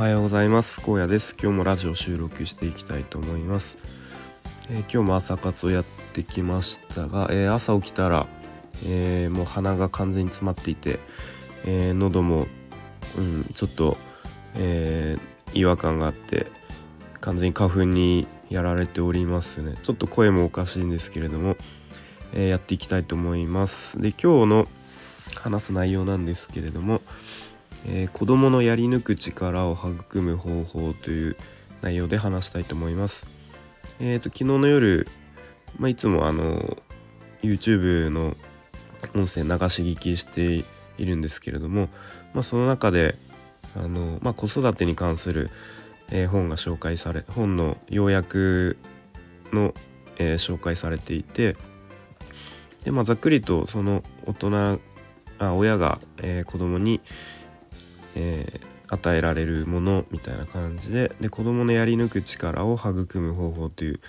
[0.00, 0.80] おはようございます。
[0.80, 1.36] 荒野です。
[1.38, 3.76] 今日もラジオ収録していきたいと思います、
[4.70, 5.84] えー、今日も朝活をやっ
[6.14, 8.26] てきましたが、えー、朝起きたら、
[8.86, 11.00] えー、もう鼻が完全に詰まっていて、
[11.66, 12.46] え喉も、
[13.18, 13.98] うん、ちょっと、
[14.54, 15.18] え
[15.52, 16.46] 違和感があって
[17.20, 19.74] 完全に花粉にやられておりますね。
[19.82, 21.58] ちょっと声もおかしいんですけれども、
[22.32, 24.00] えやっていきたいと思います。
[24.00, 24.68] で今日の
[25.34, 27.02] 話す内容なんですけれども、
[27.86, 31.36] えー、子供のやり抜く力を育む方法という
[31.82, 33.26] 内容で話したいと思います。
[34.00, 35.06] えっ、ー、と昨日の夜、
[35.78, 36.76] まあ、いつもあの
[37.42, 38.36] YouTube の
[39.14, 40.64] 音声流し聞きして
[40.98, 41.88] いるんですけれども、
[42.34, 43.14] まあ、その中で
[43.74, 45.50] あの、まあ、子育てに関する、
[46.10, 48.76] えー、本が紹介され本の要約
[49.52, 49.74] の、
[50.18, 51.56] えー、紹介されていて
[52.84, 54.80] で、まあ、ざっくりとその大人
[55.40, 57.00] あ親が、えー、子供に、
[58.14, 64.00] えー、与えられるものみたいな感じでで子供のやり抜く力を育む方法という、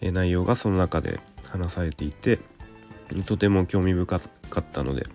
[0.00, 2.38] えー、内容がその中で話されていて
[3.26, 5.06] とても興味深かったので、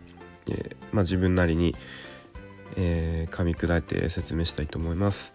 [0.50, 1.76] えー、まあ、自分なりに、
[2.78, 5.34] え、噛み砕いて説明したいと思います。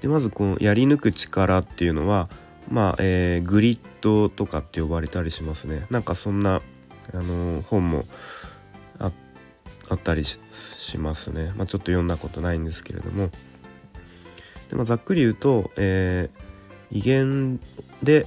[0.00, 2.28] でまずこのやり抜く力っていうのは
[2.70, 6.62] まあ、え、グリッドとかって呼ばれたりしますねなんかそんな、
[7.12, 8.04] あの、本も
[8.98, 9.12] あっ
[9.88, 10.38] あったりし
[10.98, 13.30] ますね、まあ、ちょっと読んだことないんですけれども
[14.70, 17.60] で、まあ、ざっくり言うと、えー、威厳
[18.02, 18.26] で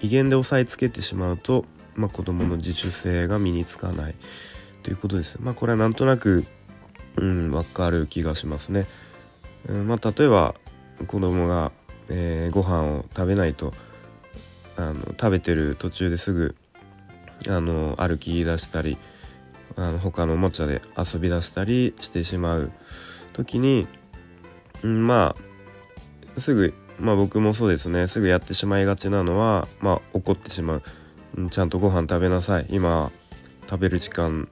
[0.00, 4.14] 威厳で押さえつけてしまうと、まあ、子どもの自主性が身につかない
[4.82, 5.38] ということです。
[5.40, 6.44] まあ、これはなんとなく、
[7.16, 8.86] うん、分かる気がしますね。
[9.68, 10.56] うんまあ、例えば
[11.06, 11.70] 子供が、
[12.08, 13.72] えー、ご飯を食べないと
[14.76, 16.56] あの食べてる途中ですぐ
[17.46, 18.98] あの歩き出したり
[19.76, 22.72] あの他のおもちゃで遊び出したりしてしまう
[23.32, 23.86] 時に、
[24.82, 25.36] うん、ま
[26.36, 28.06] あすぐまあ僕もそうですね。
[28.06, 30.82] すぐやってしまいがちなのはまあ怒ってしまう、
[31.36, 32.66] うん、ちゃんとご飯食べなさい。
[32.70, 33.10] 今
[33.68, 34.48] 食べる時間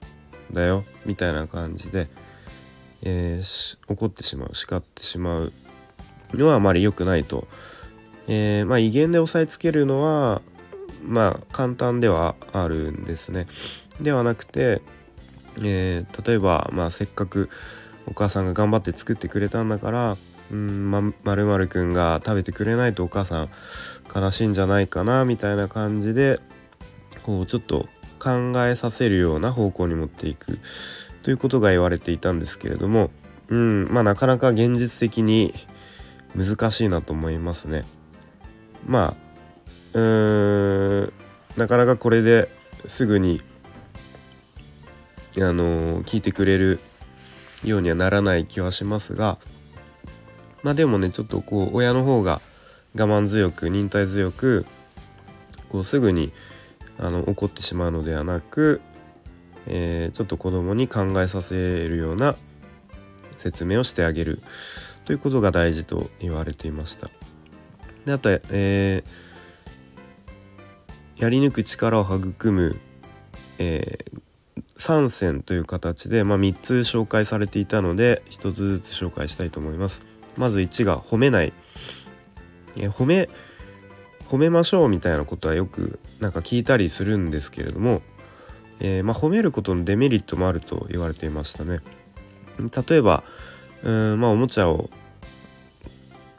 [0.52, 0.84] だよ。
[1.06, 2.08] みたいな感じで、
[3.02, 4.54] えー、怒ってしまう。
[4.54, 5.52] 叱ってしまう。
[6.34, 7.46] のはあまり良くないと、
[8.28, 10.42] えー、まあ威厳で押さえつけるのは
[11.04, 13.46] まあ簡単ではあるんですね。
[14.00, 14.80] ではなくて
[15.58, 17.50] えー、例えば、まあ、せっかく
[18.06, 20.16] お母さんが頑張って作ってくれたんだから
[20.50, 23.50] うんまるまるくんが食べてくれないとお母さん
[24.14, 26.40] 悲しいんじゃないかなみたいな感じで
[27.22, 27.88] こうちょっと
[28.18, 30.58] 考えさせるような方向に持っていく
[31.22, 33.10] ということが言われていたんですけれども
[33.48, 35.54] うんまあなかなか現実的に
[36.36, 37.82] 難しいなと思いますね。
[38.86, 39.14] ま
[39.94, 41.12] あうーん
[41.56, 42.48] なかなかこれで
[42.86, 43.42] すぐに
[45.36, 46.80] あの聞いてくれる
[47.64, 49.38] ようにはならない気はしますが
[50.62, 52.40] まあでもねちょっとこう親の方が
[52.96, 54.66] 我慢強く忍耐強く
[55.68, 56.32] こうすぐに
[56.98, 58.80] あの怒ってしまうのではなく、
[59.66, 62.34] えー、ちょっと子供に考えさせるような
[63.38, 64.40] 説明をしてあげる
[65.04, 67.08] ということが大事と言われていました。
[68.04, 72.78] であと、えー、やり抜く力を育む、
[73.58, 74.20] えー、
[74.80, 80.06] 3選という形で、まあ、3つ紹介されていたので1つずつ紹介したいと思います。
[80.36, 81.52] まず1が褒めない。
[82.76, 83.28] え褒め
[84.28, 88.00] 褒めましょうみたいなことはよくなんか聞いたりするんですけれども、
[88.78, 91.80] えー、まあ、褒めることのデメリットもあると言われていましたね。
[92.58, 93.22] 例えば
[93.82, 94.88] うんまあおもちゃを、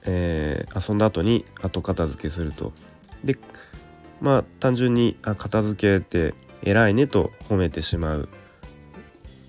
[0.03, 2.73] えー、遊んだ後に後片付けすると。
[3.23, 3.35] で
[4.19, 8.29] まあ単純にあ片付けて偉いねと褒めてしまう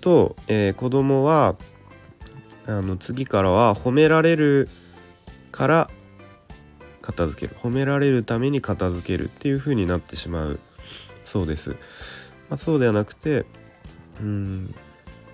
[0.01, 1.55] と、えー、子供は
[2.65, 4.69] あの次からは褒められる
[5.51, 5.89] から
[7.01, 10.59] 片付ける褒められるために片付けるっていう風になってしまう
[11.25, 11.71] そうです。
[12.49, 13.45] まあ、そうではなくて
[14.21, 14.73] うん、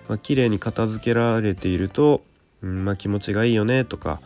[0.08, 2.22] まあ、綺麗に片付けられていると、
[2.62, 4.20] うんまあ、気持ちがいいよねとか、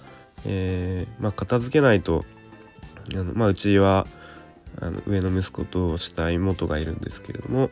[0.47, 2.25] えー、まあ、片付けないと
[3.13, 4.07] あの、まあ、うちは
[4.81, 7.71] あの上の息子と下妹がいるんですけれども、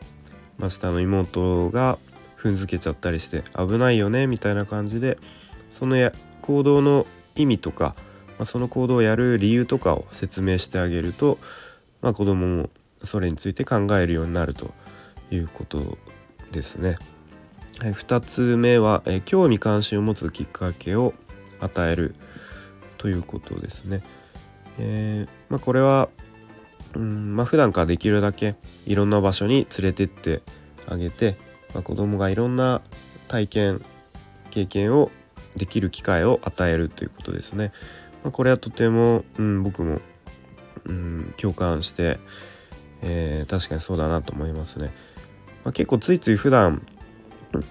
[0.57, 1.97] まあ、下の妹が
[2.37, 5.17] 踏んづけちゃったりして危ないよねみたいな感じで
[5.73, 6.11] そのや
[6.41, 7.05] 行動の
[7.35, 7.95] 意味とか、
[8.37, 11.39] まあ、その行動をやる理由とかを説明してあげると、
[12.01, 12.69] まあ、子供も
[13.03, 14.73] それについて考えるようになると
[15.31, 15.97] いうこと
[16.51, 16.97] ですね。
[17.79, 21.13] はい、2つ目は、え興味関心を持つきっかけを
[21.59, 22.15] 与える
[22.97, 24.03] ということですね。
[24.77, 26.09] えー、まあ、これは
[26.95, 28.55] うんまあ普段からできるだけ
[28.85, 30.41] いろんな場所に連れてって
[30.87, 31.35] あげて、
[31.73, 32.81] まあ、子供がいろんな
[33.27, 33.81] 体験
[34.51, 35.11] 経験を
[35.55, 37.71] できる機会を与えるということですね。
[38.23, 39.99] まあ、これはとても、うん、僕も、
[40.85, 42.19] うん、共感して、
[43.01, 44.91] えー、確かにそうだなと思いますね。
[45.63, 46.85] まあ、結構ついつい普段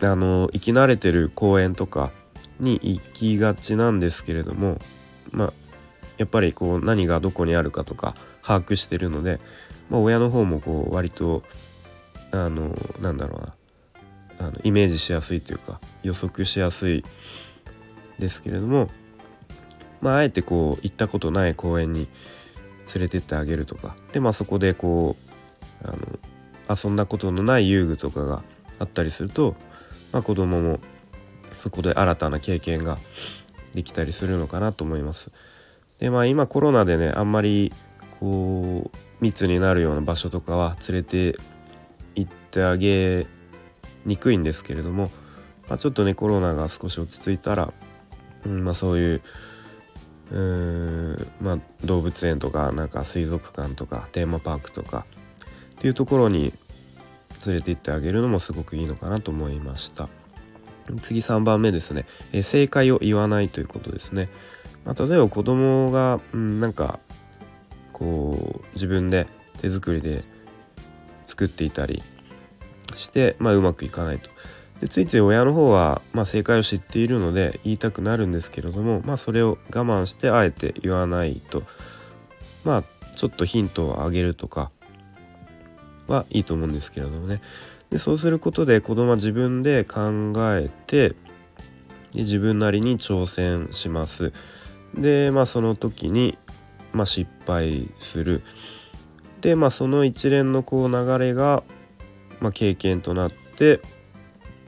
[0.02, 2.12] あの行き慣れてる公園とか
[2.60, 4.78] に行きがちなんですけれども
[5.32, 5.52] まあ
[6.18, 9.40] やっぱりこう何がどこにあるかとか把握してるので、
[9.90, 11.42] まあ、親の方もこう割と
[12.30, 13.54] あのなんだろうな
[14.46, 17.04] あのイメージしやすいというか予測しやすい
[18.18, 18.88] ですけれども、
[20.00, 22.08] まあ、あえてこう行ったことない公園に
[22.94, 25.16] 連れてってあげるとかでまあそこでこ
[25.84, 28.42] うあの遊んだことのない遊具とかが
[28.78, 29.54] あったりすると、
[30.12, 30.80] まあ、子供も
[31.58, 32.98] そこで新たな経験が
[33.74, 35.30] できたりするのかなと思います。
[35.98, 37.72] でまあ今コロナでねあんまり
[38.22, 41.36] こう密になるような場所とかは連れて
[42.14, 43.26] 行ってあげ
[44.06, 45.10] にくいんですけれども、
[45.68, 47.72] まあ、ちょっとねコロナが少し落ち着いたら、
[48.46, 49.22] うんまあ、そういう
[50.30, 55.04] うーん、まあ、動物園とかなんか水族館とかテーマパークとか
[55.74, 56.54] っていうところに
[57.44, 60.08] 連れて行ってあげるのもすごくいいのかなと思いました。
[61.02, 64.28] 次3番目ですね、えー、正解を言わないということですね、
[64.84, 66.98] まあ、例えば子供が、うん、なんか
[67.92, 69.26] こう自分で
[69.60, 70.24] 手作りで
[71.26, 72.02] 作っていたり
[72.96, 74.30] して、まあ、うまくいかないと。
[74.80, 81.62] でついつい親の方は、まあ、正解を知っているので言いたくなるんですけれども、まあ、それを我慢してあえて言わないと
[82.64, 82.84] まあ
[83.16, 84.70] ちょっとヒントをあげるとか
[86.08, 87.40] はいいと思うんですけれどもね。
[87.90, 91.14] でそうすることで子供は自分で考えて
[92.12, 94.32] で自分なりに挑戦します。
[94.94, 96.36] でまあその時に、
[96.92, 98.42] まあ、失敗する
[99.40, 101.62] でまあその一連のこう流れが、
[102.40, 103.80] まあ、経験となって、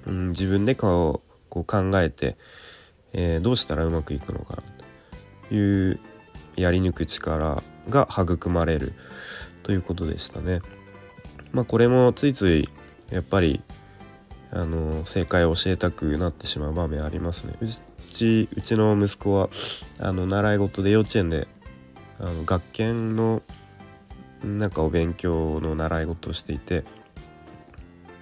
[0.06, 2.37] うん、自分でこうこう考えて、
[3.12, 4.62] えー、どうしたらうまくいくのか
[5.49, 6.00] という
[6.56, 8.93] やり抜く力が育まれる
[9.62, 10.61] ということでしたね。
[11.53, 12.69] まあこれもついつい
[13.11, 13.62] やっぱり
[14.50, 17.55] あの正解を教えたくなってしまう場面ありますね。
[17.61, 17.67] う
[18.11, 19.49] ちうちの息子は
[19.99, 21.47] あの習い事で幼稚園で
[22.20, 23.43] あの学研の
[24.43, 26.84] なんかお勉強の習い事をしていて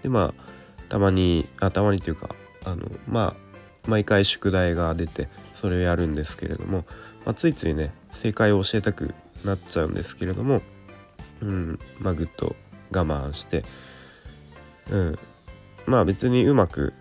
[0.02, 0.42] でまあ
[0.88, 2.34] たまにあたまにというか
[2.64, 6.84] あのまあ毎回宿題が出てそれをやるんですけれども、
[7.24, 10.62] まあ、ついついね正解を教えたくなっちゃうんですけれども
[11.40, 12.54] うんまあぐっと
[12.92, 13.64] 我慢して
[14.90, 15.18] うん
[15.86, 16.92] まあ別にうまく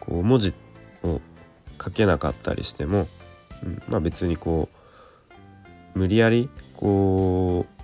[0.00, 0.52] こう文字
[1.04, 1.20] を
[1.82, 3.06] 書けなかったりしても、
[3.62, 4.73] うん、まあ別にこう
[5.94, 7.74] 無理やりこう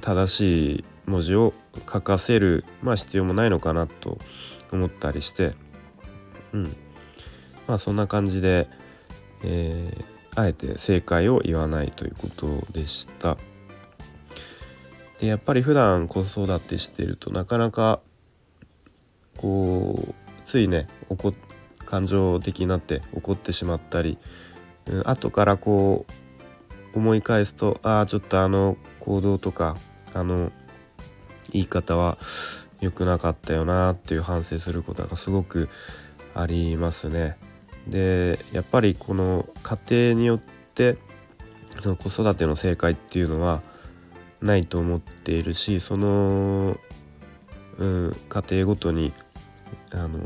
[0.00, 1.52] 正しい文字を
[1.90, 4.18] 書かせる、まあ、必要もないのかなと
[4.72, 5.54] 思ったりして、
[6.52, 6.76] うん、
[7.66, 8.68] まあそんな感じで、
[9.42, 13.36] えー、あえて正解を言わないということでした。
[15.20, 18.00] でやっぱり普段子育てしてるとなかなか
[19.36, 20.14] こう
[20.44, 21.32] ついね怒
[21.86, 24.18] 感情的になって怒ってしまったり、
[24.86, 26.12] うん、後からこう
[26.94, 29.76] 思い返すとああちょっとあの行動とか
[30.12, 30.52] あの
[31.52, 32.18] 言い方は
[32.80, 35.68] 良くなかったよなっていう反省することがすごく
[36.34, 37.36] ありますね。
[37.88, 40.96] でやっぱりこの家庭によって
[41.80, 43.62] その子育ての正解っていうのは
[44.40, 46.76] ないと思っているしその、
[47.78, 49.12] うん、家庭ごとに
[49.92, 50.18] あの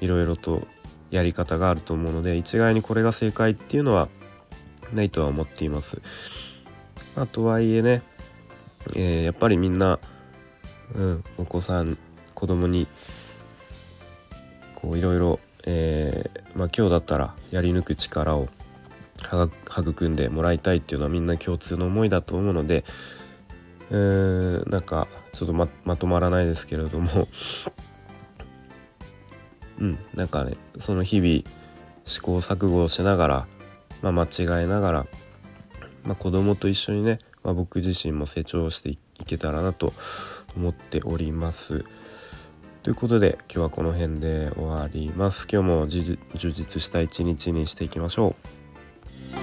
[0.00, 0.66] いろいろと
[1.10, 4.08] やり方があると思うので一概にこれが正解っていうのは
[4.94, 6.00] ないとは思っています。
[7.16, 8.02] まあとはいえね、
[8.94, 9.98] えー、やっぱりみんな、
[10.94, 11.98] うん、お子さん
[12.34, 12.86] 子供に
[14.74, 18.48] こういろいろ、えー、まあ、今日だったらやり抜く力を
[19.20, 22.84] 育んでもらいたいっていうのはみんな共通の思いだと思うので
[23.90, 27.26] えー、なんかちょっとままとまらないですけれども
[29.80, 31.42] うんなんかねその日々
[32.04, 33.46] 試行錯誤をしながら、
[34.02, 35.06] まあ、間違えながら、
[36.04, 39.92] まあ、子供と一緒にね、まあ、僕自身も成長していけたらなと
[40.56, 41.84] 思っております。
[42.82, 45.46] ということで今日はこの辺で終わります。
[45.50, 48.34] 今日も充実した一日にしていきましょ
[49.34, 49.37] う。